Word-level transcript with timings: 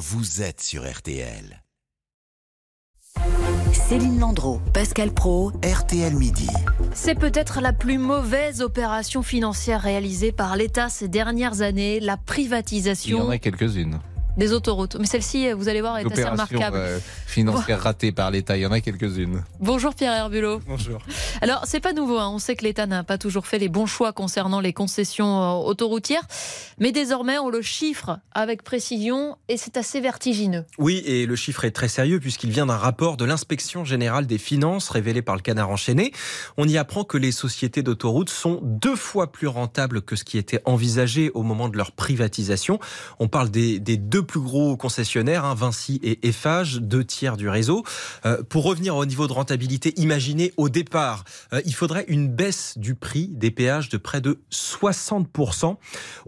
vous 0.00 0.40
êtes 0.40 0.62
sur 0.62 0.90
RTL. 0.90 1.62
Céline 3.74 4.18
Landreau, 4.18 4.62
Pascal 4.72 5.12
Pro, 5.12 5.52
RTL 5.62 6.14
Midi. 6.14 6.48
C'est 6.94 7.14
peut-être 7.14 7.60
la 7.60 7.74
plus 7.74 7.98
mauvaise 7.98 8.62
opération 8.62 9.22
financière 9.22 9.82
réalisée 9.82 10.32
par 10.32 10.56
l'État 10.56 10.88
ces 10.88 11.08
dernières 11.08 11.60
années, 11.60 12.00
la 12.00 12.14
Il 12.14 12.16
y 12.16 12.24
privatisation 12.24 13.20
en 13.20 13.28
a 13.28 13.36
quelques-unes. 13.36 14.00
Des 14.36 14.52
autoroutes. 14.52 14.96
Mais 14.98 15.06
celle-ci, 15.06 15.52
vous 15.52 15.68
allez 15.68 15.80
voir, 15.80 15.98
est 15.98 16.10
assez 16.10 16.24
remarquable. 16.24 16.76
euh, 16.76 16.98
financière 17.26 17.80
ratée 17.80 18.12
par 18.12 18.30
l'État, 18.30 18.56
il 18.56 18.60
y 18.60 18.66
en 18.66 18.72
a 18.72 18.80
quelques-unes. 18.80 19.44
Bonjour 19.60 19.94
Pierre 19.94 20.12
Herbulot. 20.14 20.60
Bonjour. 20.66 20.98
Alors, 21.40 21.62
c'est 21.66 21.80
pas 21.80 21.92
nouveau, 21.92 22.18
hein. 22.18 22.30
on 22.32 22.38
sait 22.38 22.56
que 22.56 22.64
l'État 22.64 22.86
n'a 22.86 23.04
pas 23.04 23.18
toujours 23.18 23.46
fait 23.46 23.58
les 23.58 23.68
bons 23.68 23.86
choix 23.86 24.12
concernant 24.12 24.60
les 24.60 24.72
concessions 24.72 25.42
euh, 25.42 25.66
autoroutières, 25.66 26.26
mais 26.78 26.92
désormais 26.92 27.38
on 27.38 27.50
le 27.50 27.62
chiffre 27.62 28.18
avec 28.32 28.62
précision 28.62 29.36
et 29.48 29.56
c'est 29.56 29.76
assez 29.76 30.00
vertigineux. 30.00 30.64
Oui, 30.78 31.02
et 31.04 31.26
le 31.26 31.36
chiffre 31.36 31.64
est 31.64 31.70
très 31.70 31.88
sérieux 31.88 32.20
puisqu'il 32.20 32.50
vient 32.50 32.66
d'un 32.66 32.76
rapport 32.76 33.16
de 33.16 33.24
l'inspection 33.24 33.84
générale 33.84 34.26
des 34.26 34.38
finances 34.38 34.88
révélé 34.88 35.22
par 35.22 35.36
le 35.36 35.42
Canard 35.42 35.70
enchaîné. 35.70 36.12
On 36.56 36.66
y 36.68 36.78
apprend 36.78 37.04
que 37.04 37.18
les 37.18 37.32
sociétés 37.32 37.82
d'autoroutes 37.82 38.30
sont 38.30 38.60
deux 38.62 38.96
fois 38.96 39.32
plus 39.32 39.46
rentables 39.48 40.02
que 40.02 40.16
ce 40.16 40.24
qui 40.24 40.38
était 40.38 40.60
envisagé 40.64 41.30
au 41.34 41.42
moment 41.42 41.68
de 41.68 41.76
leur 41.76 41.92
privatisation. 41.92 42.78
On 43.18 43.28
parle 43.28 43.50
des, 43.50 43.78
des 43.78 43.96
deux 43.96 44.22
plus 44.30 44.40
gros 44.40 44.76
concessionnaires, 44.76 45.44
hein, 45.44 45.56
Vinci 45.56 45.98
et 46.04 46.28
Eiffage, 46.28 46.76
deux 46.76 47.02
tiers 47.02 47.36
du 47.36 47.48
réseau. 47.48 47.82
Euh, 48.24 48.44
pour 48.48 48.62
revenir 48.62 48.94
au 48.94 49.04
niveau 49.04 49.26
de 49.26 49.32
rentabilité 49.32 49.92
imaginé 50.00 50.52
au 50.56 50.68
départ, 50.68 51.24
euh, 51.52 51.60
il 51.64 51.74
faudrait 51.74 52.04
une 52.06 52.28
baisse 52.28 52.78
du 52.78 52.94
prix 52.94 53.26
des 53.26 53.50
péages 53.50 53.88
de 53.88 53.96
près 53.96 54.20
de 54.20 54.38
60%. 54.52 55.78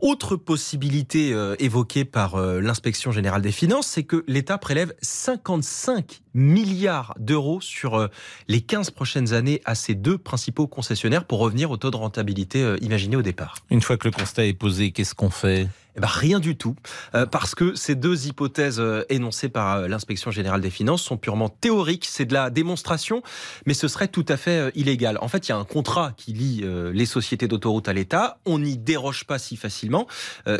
Autre 0.01 0.34
possibilité 0.34 1.33
euh, 1.33 1.55
évoquée 1.61 2.05
par 2.05 2.37
l'inspection 2.37 3.12
générale 3.12 3.41
des 3.41 3.52
finances, 3.52 3.87
c'est 3.87 4.03
que 4.03 4.25
l'État 4.27 4.59
prélève 4.59 4.92
55 5.00 6.23
milliards 6.34 7.14
d'euros 7.20 7.61
sur 7.61 8.09
les 8.48 8.62
15 8.62 8.91
prochaines 8.91 9.33
années 9.33 9.61
à 9.64 9.77
ces 9.77 9.94
deux 9.94 10.19
principaux 10.19 10.66
concessionnaires 10.66 11.25
pour 11.25 11.39
revenir 11.39 11.70
au 11.70 11.77
taux 11.77 11.92
de 11.92 11.97
rentabilité 11.97 12.75
imaginé 12.81 13.14
au 13.14 13.22
départ. 13.22 13.55
Une 13.70 13.81
fois 13.81 13.97
que 13.97 14.09
le 14.09 14.12
constat 14.12 14.47
est 14.47 14.55
posé, 14.55 14.91
qu'est-ce 14.91 15.14
qu'on 15.14 15.31
fait? 15.31 15.69
Eh 15.95 16.01
ben, 16.01 16.09
rien 16.09 16.41
du 16.41 16.57
tout, 16.57 16.75
euh, 17.15 17.27
parce 17.27 17.55
que 17.55 17.75
ces 17.75 17.95
deux 17.95 18.27
hypothèses 18.27 18.81
euh, 18.81 19.05
énoncées 19.11 19.51
par 19.51 19.77
euh, 19.77 19.89
l'inspection 19.89 20.31
générale 20.31 20.62
des 20.62 20.71
finances 20.71 21.03
sont 21.03 21.19
purement 21.19 21.51
théoriques, 21.51 22.07
c'est 22.09 22.25
de 22.25 22.33
la 22.33 22.49
démonstration, 22.49 23.23
mais 23.67 23.75
ce 23.75 23.89
serait 23.89 24.09
tout 24.09 24.25
à 24.29 24.39
fait 24.39 24.73
illégal. 24.75 25.19
En 25.21 25.29
fait, 25.29 25.49
il 25.49 25.51
y 25.51 25.53
a 25.53 25.59
un 25.59 25.65
contrat 25.65 26.12
qui 26.17 26.33
lie 26.33 26.65
les 26.93 27.07
sociétés 27.07 27.49
d'autoroutes 27.49 27.89
à 27.89 27.93
l'État, 27.93 28.39
on 28.47 28.59
n'y 28.59 28.79
déroge 28.79 29.25
pas 29.25 29.39
si 29.39 29.57
facilement. 29.57 30.07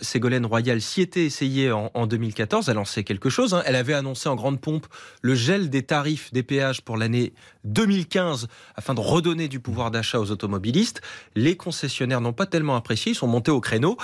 Ségolène 0.03 0.47
Royal 0.47 0.81
s'y 0.81 1.01
était 1.01 1.25
essayée 1.25 1.73
en, 1.73 1.91
en 1.95 2.07
2014, 2.07 2.69
elle 2.69 2.79
en 2.79 2.85
sait 2.85 3.05
quelque 3.05 3.31
chose, 3.31 3.55
hein. 3.55 3.63
elle 3.65 3.77
avait 3.77 3.95
annoncé 3.95 4.29
en 4.29 4.35
grande 4.35 4.61
pompe 4.61 4.87
le 5.23 5.35
gel 5.35 5.71
des 5.71 5.83
tarifs 5.83 6.33
des 6.33 6.43
péages 6.43 6.83
pour 6.83 6.97
l'année 6.97 7.33
2015 7.65 8.49
afin 8.75 8.95
de 8.95 9.01
redonner 9.01 9.49
du 9.49 9.61
pouvoir 9.61 9.91
d'achat 9.91 10.19
aux 10.19 10.31
automobilistes. 10.31 11.01
Les 11.35 11.57
concessionnaires 11.57 12.21
n'ont 12.21 12.33
pas 12.33 12.47
tellement 12.47 12.77
apprécié, 12.77 13.13
ils 13.13 13.17
sont 13.17 13.29
montés 13.29 13.51
au 13.51 13.61
créneau, 13.61 13.97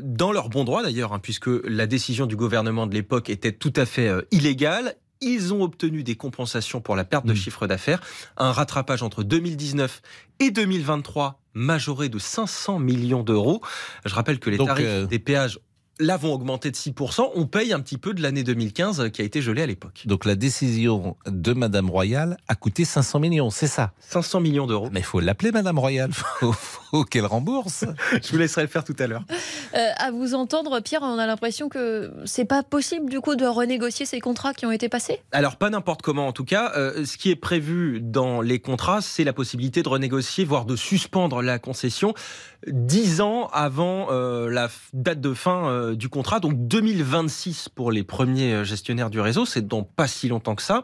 dans 0.00 0.32
leur 0.32 0.48
bon 0.48 0.65
droit 0.66 0.82
d'ailleurs, 0.82 1.14
hein, 1.14 1.18
puisque 1.18 1.48
la 1.64 1.86
décision 1.86 2.26
du 2.26 2.36
gouvernement 2.36 2.86
de 2.86 2.92
l'époque 2.94 3.30
était 3.30 3.52
tout 3.52 3.72
à 3.76 3.86
fait 3.86 4.08
euh, 4.08 4.20
illégale. 4.30 4.96
Ils 5.22 5.54
ont 5.54 5.62
obtenu 5.62 6.02
des 6.02 6.14
compensations 6.14 6.82
pour 6.82 6.94
la 6.94 7.04
perte 7.04 7.24
de 7.24 7.32
Mm. 7.32 7.36
chiffre 7.36 7.66
d'affaires, 7.66 8.02
un 8.36 8.52
rattrapage 8.52 9.02
entre 9.02 9.22
2019 9.22 10.02
et 10.40 10.50
2023 10.50 11.40
majoré 11.54 12.10
de 12.10 12.18
500 12.18 12.78
millions 12.80 13.22
d'euros. 13.22 13.62
Je 14.04 14.14
rappelle 14.14 14.38
que 14.38 14.50
les 14.50 14.58
Donc, 14.58 14.66
tarifs 14.68 14.84
euh, 14.86 15.06
des 15.06 15.18
péages 15.18 15.58
là 15.98 16.16
vont 16.16 16.32
augmenter 16.32 16.70
de 16.70 16.76
6%. 16.76 17.30
On 17.34 17.46
paye 17.46 17.72
un 17.72 17.80
petit 17.80 17.98
peu 17.98 18.14
de 18.14 18.22
l'année 18.22 18.42
2015 18.42 19.00
euh, 19.00 19.08
qui 19.08 19.22
a 19.22 19.24
été 19.24 19.40
gelée 19.40 19.62
à 19.62 19.66
l'époque. 19.66 20.02
Donc 20.06 20.24
la 20.24 20.34
décision 20.34 21.16
de 21.26 21.52
Madame 21.52 21.90
Royal 21.90 22.36
a 22.48 22.54
coûté 22.54 22.84
500 22.84 23.20
millions, 23.20 23.50
c'est 23.50 23.66
ça? 23.66 23.92
500 24.00 24.40
millions 24.40 24.66
d'euros. 24.66 24.88
Mais 24.92 25.00
il 25.00 25.06
faut 25.06 25.20
l'appeler 25.20 25.52
Madame 25.52 25.78
Royal, 25.78 26.10
faut, 26.12 26.52
faut 26.52 27.04
qu'elle 27.04 27.26
rembourse. 27.26 27.84
Je 28.22 28.30
vous 28.30 28.38
laisserai 28.38 28.62
le 28.62 28.68
faire 28.68 28.84
tout 28.84 28.96
à 28.98 29.06
l'heure. 29.06 29.24
Euh, 29.74 29.88
à 29.96 30.10
vous 30.10 30.34
entendre, 30.34 30.80
Pierre, 30.80 31.02
on 31.02 31.18
a 31.18 31.26
l'impression 31.26 31.68
que 31.68 32.12
c'est 32.24 32.44
pas 32.44 32.62
possible 32.62 33.10
du 33.10 33.20
coup 33.20 33.36
de 33.36 33.46
renégocier 33.46 34.06
ces 34.06 34.20
contrats 34.20 34.54
qui 34.54 34.66
ont 34.66 34.72
été 34.72 34.88
passés? 34.88 35.20
Alors 35.32 35.56
pas 35.56 35.70
n'importe 35.70 36.02
comment 36.02 36.26
en 36.26 36.32
tout 36.32 36.44
cas. 36.44 36.72
Euh, 36.76 37.04
ce 37.04 37.16
qui 37.16 37.30
est 37.30 37.36
prévu 37.36 38.00
dans 38.00 38.40
les 38.40 38.58
contrats, 38.58 39.00
c'est 39.00 39.24
la 39.24 39.32
possibilité 39.32 39.82
de 39.82 39.88
renégocier, 39.88 40.44
voire 40.44 40.64
de 40.64 40.76
suspendre 40.76 41.42
la 41.42 41.58
concession 41.58 42.14
dix 42.66 43.20
ans 43.20 43.48
avant 43.52 44.08
euh, 44.10 44.50
la 44.50 44.68
date 44.92 45.20
de 45.20 45.34
fin 45.34 45.85
euh, 45.86 45.96
du 45.96 46.08
contrat, 46.08 46.40
donc 46.40 46.54
2026 46.68 47.68
pour 47.68 47.90
les 47.90 48.02
premiers 48.02 48.54
euh, 48.54 48.64
gestionnaires 48.64 49.10
du 49.10 49.20
réseau. 49.20 49.46
C'est 49.46 49.66
dans 49.66 49.82
pas 49.82 50.06
si 50.06 50.28
longtemps 50.28 50.54
que 50.54 50.62
ça. 50.62 50.82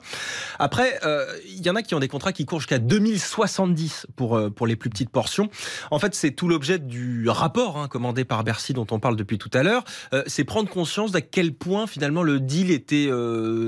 Après, 0.58 0.98
euh, 1.04 1.26
il 1.46 1.64
y 1.64 1.70
en 1.70 1.76
a 1.76 1.82
qui 1.82 1.94
ont 1.94 2.00
des 2.00 2.08
contrats 2.08 2.32
qui 2.32 2.44
courent 2.44 2.60
jusqu'à 2.60 2.78
2070 2.78 4.06
pour 4.16 4.40
pour 4.54 4.66
les 4.66 4.76
plus 4.76 4.90
petites 4.90 5.10
portions. 5.10 5.50
En 5.90 5.98
fait, 5.98 6.14
c'est 6.14 6.32
tout 6.32 6.48
l'objet 6.48 6.78
du 6.78 7.28
rapport 7.28 7.78
hein, 7.78 7.88
commandé 7.88 8.24
par 8.24 8.44
Bercy 8.44 8.72
dont 8.72 8.86
on 8.90 8.98
parle 8.98 9.16
depuis 9.16 9.38
tout 9.38 9.50
à 9.52 9.62
l'heure. 9.62 9.84
C'est 10.26 10.44
prendre 10.44 10.68
conscience 10.68 11.12
d'à 11.12 11.20
quel 11.20 11.52
point 11.54 11.86
finalement 11.86 12.22
le 12.22 12.40
deal 12.40 12.70
était 12.70 13.10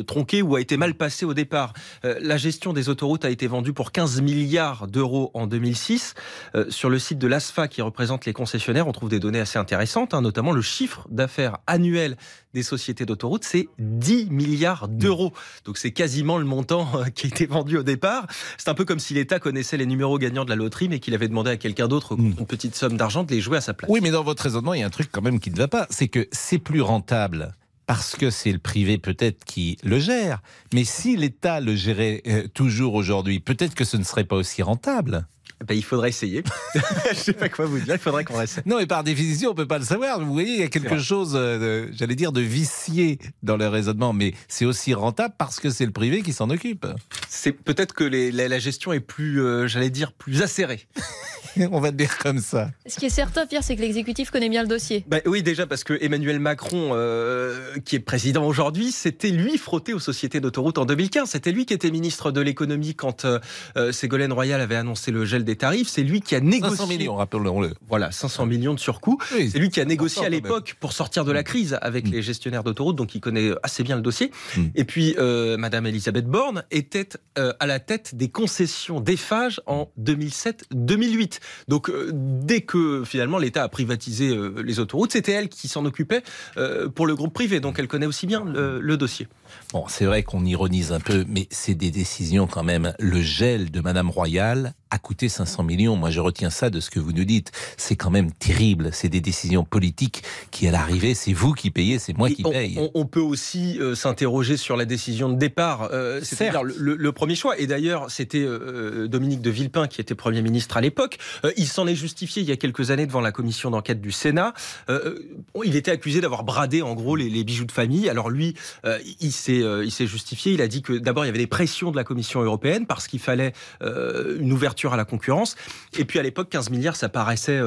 tronqué 0.06 0.42
ou 0.42 0.56
a 0.56 0.60
été 0.60 0.76
mal 0.76 0.94
passé 0.94 1.24
au 1.24 1.34
départ. 1.34 1.72
La 2.02 2.36
gestion 2.36 2.72
des 2.72 2.88
autoroutes 2.88 3.24
a 3.24 3.30
été 3.30 3.46
vendue 3.46 3.72
pour 3.72 3.92
15 3.92 4.20
milliards 4.20 4.86
d'euros 4.88 5.30
en 5.34 5.46
2006. 5.46 6.14
Euh, 6.54 6.70
sur 6.70 6.90
le 6.90 6.98
site 6.98 7.18
de 7.18 7.26
l'ASFA 7.26 7.68
qui 7.68 7.82
représente 7.82 8.26
les 8.26 8.32
concessionnaires, 8.32 8.88
on 8.88 8.92
trouve 8.92 9.08
des 9.08 9.20
données 9.20 9.40
assez 9.40 9.58
intéressantes, 9.58 10.14
hein, 10.14 10.20
notamment 10.20 10.52
le 10.52 10.62
chiffre 10.62 11.06
d'affaires 11.10 11.23
annuel 11.66 12.16
des 12.54 12.62
sociétés 12.62 13.04
d'autoroutes, 13.04 13.44
c'est 13.44 13.68
10 13.78 14.30
milliards 14.30 14.88
d'euros. 14.88 15.32
Donc 15.64 15.76
c'est 15.76 15.90
quasiment 15.90 16.38
le 16.38 16.44
montant 16.44 16.88
euh, 16.94 17.04
qui 17.06 17.26
a 17.26 17.28
été 17.28 17.46
vendu 17.46 17.76
au 17.76 17.82
départ. 17.82 18.26
C'est 18.58 18.68
un 18.68 18.74
peu 18.74 18.84
comme 18.84 19.00
si 19.00 19.14
l'État 19.14 19.38
connaissait 19.40 19.76
les 19.76 19.86
numéros 19.86 20.18
gagnants 20.18 20.44
de 20.44 20.50
la 20.50 20.56
loterie, 20.56 20.88
mais 20.88 21.00
qu'il 21.00 21.14
avait 21.14 21.28
demandé 21.28 21.50
à 21.50 21.56
quelqu'un 21.56 21.88
d'autre, 21.88 22.14
Mm. 22.16 22.34
une 22.38 22.46
petite 22.46 22.74
somme 22.76 22.96
d'argent, 22.96 23.24
de 23.24 23.32
les 23.32 23.40
jouer 23.40 23.58
à 23.58 23.60
sa 23.60 23.74
place. 23.74 23.90
Oui, 23.90 24.00
mais 24.02 24.10
dans 24.10 24.22
votre 24.22 24.42
raisonnement, 24.42 24.74
il 24.74 24.80
y 24.80 24.82
a 24.82 24.86
un 24.86 24.90
truc 24.90 25.08
quand 25.10 25.22
même 25.22 25.40
qui 25.40 25.50
ne 25.50 25.56
va 25.56 25.68
pas. 25.68 25.86
C'est 25.90 26.08
que 26.08 26.28
c'est 26.32 26.58
plus 26.58 26.80
rentable 26.80 27.54
parce 27.86 28.16
que 28.16 28.30
c'est 28.30 28.52
le 28.52 28.58
privé 28.58 28.98
peut-être 28.98 29.44
qui 29.44 29.76
le 29.82 29.98
gère. 29.98 30.40
Mais 30.72 30.84
si 30.84 31.16
l'État 31.16 31.60
le 31.60 31.74
gérait 31.74 32.22
euh, 32.26 32.48
toujours 32.52 32.94
aujourd'hui, 32.94 33.40
peut-être 33.40 33.74
que 33.74 33.84
ce 33.84 33.96
ne 33.96 34.04
serait 34.04 34.24
pas 34.24 34.36
aussi 34.36 34.62
rentable. 34.62 35.26
Ben, 35.66 35.74
il 35.74 35.84
faudrait 35.84 36.10
essayer. 36.10 36.42
Je 37.10 37.14
sais 37.14 37.32
pas 37.32 37.48
quoi 37.48 37.66
vous 37.66 37.78
dire. 37.78 37.94
Il 37.94 37.98
faudrait 38.00 38.24
qu'on 38.24 38.40
essaie. 38.40 38.62
Non, 38.66 38.76
mais 38.78 38.86
par 38.86 39.02
définition, 39.04 39.50
on 39.50 39.54
peut 39.54 39.66
pas 39.66 39.78
le 39.78 39.84
savoir. 39.84 40.20
Vous 40.20 40.32
voyez, 40.32 40.54
il 40.54 40.60
y 40.60 40.62
a 40.62 40.68
quelque 40.68 40.98
chose, 40.98 41.32
euh, 41.34 41.88
j'allais 41.92 42.14
dire, 42.16 42.32
de 42.32 42.40
vicié 42.40 43.18
dans 43.42 43.56
le 43.56 43.66
raisonnement. 43.68 44.12
Mais 44.12 44.34
c'est 44.48 44.64
aussi 44.64 44.94
rentable 44.94 45.34
parce 45.38 45.60
que 45.60 45.70
c'est 45.70 45.86
le 45.86 45.92
privé 45.92 46.22
qui 46.22 46.32
s'en 46.32 46.50
occupe. 46.50 46.86
C'est 47.28 47.52
peut-être 47.52 47.94
que 47.94 48.04
les- 48.04 48.30
la, 48.32 48.48
la 48.48 48.58
gestion 48.58 48.92
est 48.92 49.00
plus, 49.00 49.40
euh, 49.42 49.66
j'allais 49.66 49.90
dire, 49.90 50.12
plus 50.12 50.42
acérée. 50.42 50.86
on 51.72 51.80
va 51.80 51.90
le 51.90 51.96
dire 51.96 52.18
comme 52.18 52.38
ça. 52.38 52.70
Ce 52.86 52.98
qui 52.98 53.06
est 53.06 53.10
certain, 53.10 53.46
Pierre, 53.46 53.64
c'est 53.64 53.76
que 53.76 53.80
l'exécutif 53.80 54.30
connaît 54.30 54.48
bien 54.48 54.62
le 54.62 54.68
dossier. 54.68 55.04
Bah 55.08 55.18
oui, 55.26 55.42
déjà 55.42 55.66
parce 55.66 55.84
que 55.84 55.98
Emmanuel 56.00 56.38
Macron, 56.38 56.90
euh, 56.92 57.74
qui 57.84 57.96
est 57.96 58.00
président 58.00 58.46
aujourd'hui, 58.46 58.92
c'était 58.92 59.30
lui 59.30 59.58
frotté 59.58 59.94
aux 59.94 59.98
sociétés 59.98 60.40
d'autoroutes 60.40 60.78
en 60.78 60.84
2015. 60.84 61.30
C'était 61.30 61.52
lui 61.52 61.66
qui 61.66 61.74
était 61.74 61.90
ministre 61.90 62.30
de 62.30 62.40
l'économie 62.40 62.94
quand 62.94 63.24
euh, 63.24 63.38
euh, 63.76 63.92
Ségolène 63.92 64.32
Royal 64.32 64.60
avait 64.60 64.76
annoncé 64.76 65.10
le 65.10 65.24
gel 65.24 65.44
des 65.44 65.56
tarifs. 65.56 65.88
C'est 65.88 66.02
lui 66.02 66.20
qui 66.20 66.34
a 66.34 66.40
négocié. 66.40 66.76
500 66.76 66.86
millions, 66.88 67.16
rappelons-le. 67.16 67.74
Voilà, 67.88 68.12
500 68.12 68.46
millions 68.46 68.74
de 68.74 68.80
surcoût. 68.80 69.18
Oui, 69.34 69.50
C'est 69.50 69.58
lui 69.58 69.70
qui 69.70 69.80
a 69.80 69.84
négocié 69.84 70.24
à 70.24 70.28
l'époque 70.28 70.76
pour 70.80 70.92
sortir 70.92 71.24
de 71.24 71.32
la 71.32 71.42
crise 71.42 71.76
avec 71.80 72.04
Mm. 72.08 72.12
les 72.12 72.22
gestionnaires 72.22 72.64
d'autoroutes, 72.64 72.96
donc 72.96 73.14
il 73.14 73.20
connaît 73.20 73.52
assez 73.62 73.82
bien 73.82 73.96
le 73.96 74.02
dossier. 74.02 74.30
Mm. 74.56 74.62
Et 74.74 74.84
puis, 74.84 75.14
euh, 75.18 75.56
Madame 75.56 75.86
Elisabeth 75.86 76.26
Borne 76.26 76.64
était 76.70 77.08
euh, 77.38 77.52
à 77.60 77.66
la 77.66 77.80
tête 77.80 78.14
des 78.14 78.28
concessions 78.28 79.00
d'Eiffage 79.00 79.60
en 79.66 79.90
2007-2008. 80.00 81.40
Donc, 81.68 81.88
euh, 81.90 82.10
dès 82.12 82.60
que 82.62 83.02
finalement 83.04 83.38
l'État 83.38 83.62
a 83.62 83.68
privatisé 83.68 84.28
euh, 84.28 84.62
les 84.64 84.78
autoroutes, 84.80 85.12
c'était 85.12 85.32
elle 85.32 85.48
qui 85.48 85.68
s'en 85.68 85.84
occupait 85.84 86.22
euh, 86.56 86.88
pour 86.88 87.06
le 87.06 87.14
groupe 87.14 87.32
privé. 87.34 87.60
Donc, 87.60 87.78
elle 87.78 87.88
connaît 87.88 88.06
aussi 88.06 88.26
bien 88.26 88.44
le, 88.44 88.80
le 88.80 88.96
dossier. 88.96 89.28
Bon, 89.72 89.84
c'est 89.88 90.04
vrai 90.04 90.22
qu'on 90.22 90.44
ironise 90.44 90.92
un 90.92 91.00
peu, 91.00 91.24
mais 91.28 91.46
c'est 91.50 91.74
des 91.74 91.90
décisions 91.90 92.46
quand 92.46 92.64
même. 92.64 92.92
Le 92.98 93.20
gel 93.22 93.70
de 93.70 93.80
Madame 93.80 94.10
Royal 94.10 94.74
a 94.90 94.98
coûté 94.98 95.28
500 95.28 95.62
millions. 95.64 95.96
Moi, 95.96 96.10
je 96.10 96.20
retiens 96.20 96.50
ça 96.50 96.70
de 96.70 96.80
ce 96.80 96.90
que 96.90 96.98
vous 97.00 97.12
nous 97.12 97.24
dites. 97.24 97.52
C'est 97.76 97.96
quand 97.96 98.10
même 98.10 98.32
terrible. 98.32 98.90
C'est 98.92 99.08
des 99.08 99.20
décisions 99.20 99.64
politiques 99.64 100.22
qui, 100.50 100.66
à 100.68 100.70
l'arrivée, 100.72 101.14
c'est 101.14 101.32
vous 101.32 101.52
qui 101.52 101.70
payez, 101.70 101.98
c'est 101.98 102.16
moi 102.16 102.30
qui 102.30 102.42
on, 102.44 102.50
paye. 102.50 102.76
on- 102.78 102.90
on 102.94 103.06
peut 103.06 103.20
aussi 103.20 103.78
euh, 103.80 103.94
s'interroger 103.94 104.56
sur 104.56 104.76
la 104.76 104.84
décision 104.84 105.28
de 105.28 105.36
départ, 105.36 105.88
euh, 105.92 106.20
c'est-à-dire 106.22 106.62
le, 106.62 106.74
le- 106.78 106.96
le 106.96 107.12
premier 107.12 107.34
choix. 107.34 107.58
Et 107.58 107.66
d'ailleurs, 107.66 108.10
c'était 108.10 108.42
euh, 108.44 109.06
Dominique 109.08 109.40
de 109.40 109.50
Villepin 109.50 109.86
qui 109.88 110.00
était 110.00 110.14
Premier 110.14 110.42
ministre 110.42 110.76
à 110.76 110.80
l'époque. 110.80 111.18
Euh, 111.44 111.52
il 111.56 111.66
s'en 111.66 111.86
est 111.86 111.94
justifié 111.94 112.42
il 112.42 112.48
y 112.48 112.52
a 112.52 112.56
quelques 112.56 112.90
années 112.90 113.06
devant 113.06 113.20
la 113.20 113.32
commission 113.32 113.70
d'enquête 113.70 114.00
du 114.00 114.12
Sénat. 114.12 114.54
Euh, 114.88 115.18
il 115.64 115.76
était 115.76 115.90
accusé 115.90 116.20
d'avoir 116.20 116.44
bradé 116.44 116.82
en 116.82 116.94
gros 116.94 117.16
les, 117.16 117.28
les 117.28 117.44
bijoux 117.44 117.64
de 117.64 117.72
famille. 117.72 118.08
Alors 118.08 118.30
lui, 118.30 118.54
euh, 118.84 118.98
il 119.20 119.32
s'est 119.32 119.62
il 119.84 119.90
s'est 119.90 120.06
justifié. 120.06 120.52
Il 120.52 120.62
a 120.62 120.68
dit 120.68 120.82
que 120.82 120.92
d'abord 120.92 121.24
il 121.24 121.28
y 121.28 121.30
avait 121.30 121.38
des 121.38 121.46
pressions 121.46 121.90
de 121.90 121.96
la 121.96 122.04
Commission 122.04 122.42
européenne 122.42 122.86
parce 122.86 123.08
qu'il 123.08 123.20
fallait 123.20 123.52
une 123.80 124.52
ouverture 124.52 124.92
à 124.92 124.96
la 124.96 125.04
concurrence. 125.04 125.56
Et 125.98 126.04
puis 126.04 126.18
à 126.18 126.22
l'époque, 126.22 126.48
15 126.50 126.70
milliards, 126.70 126.96
ça 126.96 127.08
paraissait 127.08 127.60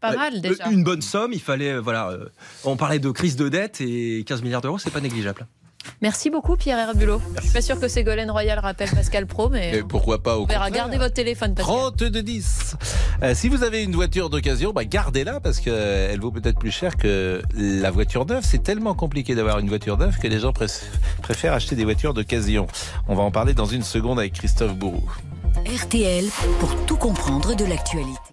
Pas 0.00 0.14
mal 0.14 0.40
déjà. 0.40 0.68
une 0.70 0.84
bonne 0.84 1.02
somme. 1.02 1.32
Il 1.32 1.40
fallait, 1.40 1.78
voilà, 1.78 2.16
on 2.64 2.76
parlait 2.76 2.98
de 2.98 3.10
crise 3.10 3.36
de 3.36 3.48
dette 3.48 3.80
et 3.80 4.24
15 4.26 4.42
milliards 4.42 4.62
d'euros, 4.62 4.78
c'est 4.78 4.90
pas 4.90 5.00
négligeable. 5.00 5.46
Merci 6.02 6.30
beaucoup 6.30 6.56
Pierre 6.56 6.78
Herbulot. 6.78 7.20
Je 7.36 7.42
suis 7.42 7.52
pas 7.52 7.62
sûr 7.62 7.80
que 7.80 7.88
Ségolène 7.88 8.30
Royal 8.30 8.58
rappelle 8.58 8.90
Pascal 8.90 9.26
Pro, 9.26 9.48
mais, 9.48 9.82
pourquoi 9.88 10.22
pas 10.22 10.36
au 10.36 10.44
on 10.44 10.46
verra. 10.46 10.70
Gardez 10.70 10.98
votre 10.98 11.14
téléphone. 11.14 11.54
Pascal. 11.54 11.74
32 11.74 12.22
10. 12.22 12.76
Euh, 13.22 13.34
si 13.34 13.48
vous 13.48 13.62
avez 13.62 13.82
une 13.82 13.94
voiture 13.94 14.30
d'occasion, 14.30 14.72
bah 14.72 14.84
gardez-la 14.84 15.40
parce 15.40 15.60
qu'elle 15.60 16.20
vaut 16.20 16.30
peut-être 16.30 16.58
plus 16.58 16.70
cher 16.70 16.96
que 16.96 17.42
la 17.54 17.90
voiture 17.90 18.26
neuve. 18.26 18.44
C'est 18.44 18.62
tellement 18.62 18.94
compliqué 18.94 19.34
d'avoir 19.34 19.58
une 19.58 19.68
voiture 19.68 19.96
neuve 19.96 20.18
que 20.18 20.28
les 20.28 20.40
gens 20.40 20.52
préfèrent 21.22 21.54
acheter 21.54 21.76
des 21.76 21.84
voitures 21.84 22.14
d'occasion. 22.14 22.66
On 23.08 23.14
va 23.14 23.22
en 23.22 23.30
parler 23.30 23.54
dans 23.54 23.66
une 23.66 23.82
seconde 23.82 24.18
avec 24.18 24.34
Christophe 24.34 24.74
Bourou. 24.74 25.08
RTL 25.66 26.24
pour 26.60 26.76
tout 26.86 26.96
comprendre 26.96 27.56
de 27.56 27.64
l'actualité. 27.64 28.25